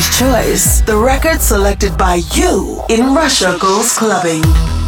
[0.00, 4.79] Choice, the record selected by you in Russia Goes Clubbing.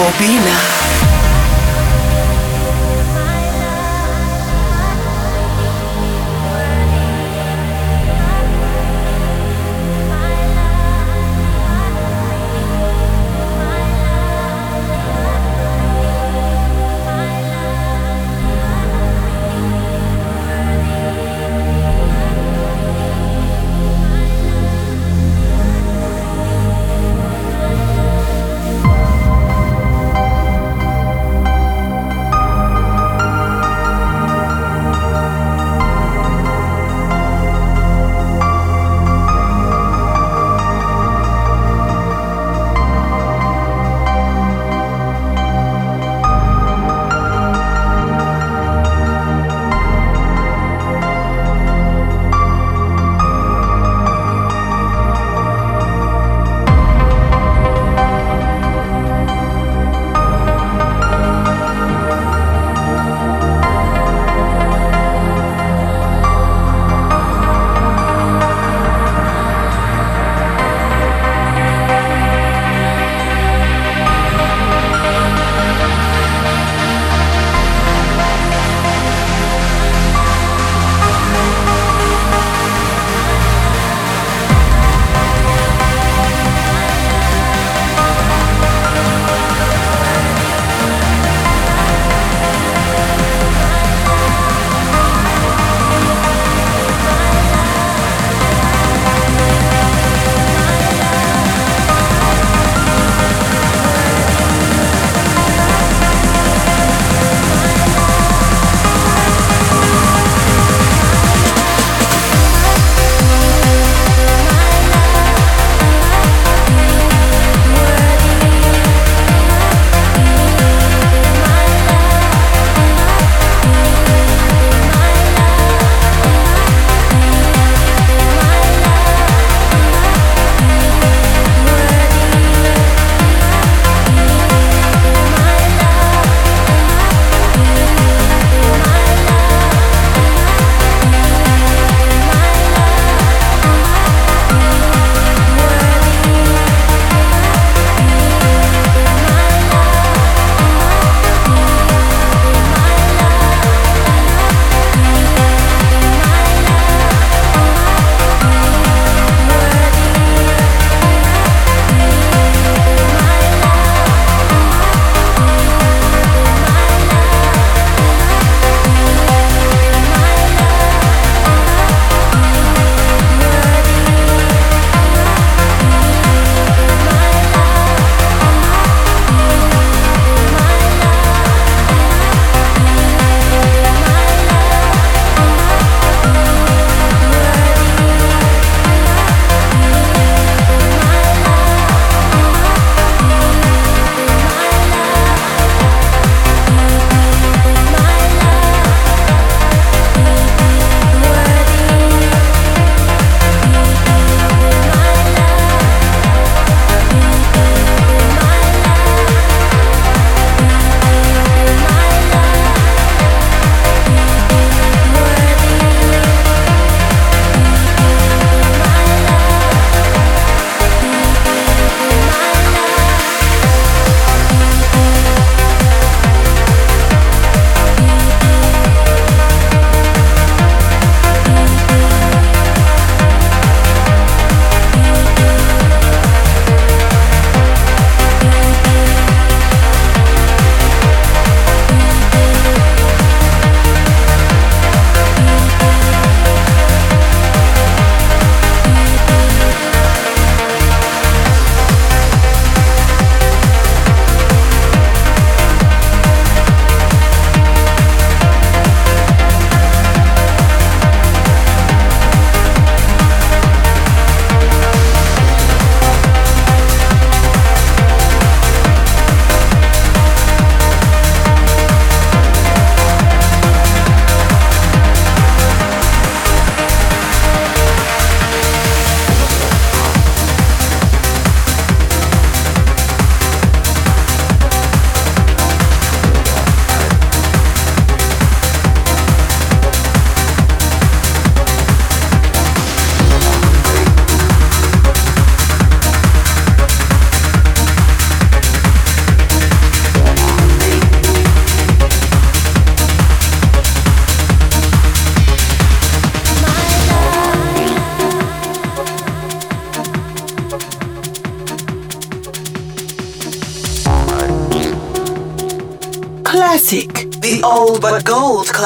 [0.00, 0.99] Bobina.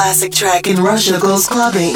[0.05, 1.95] Classic track in Russia goes clubbing.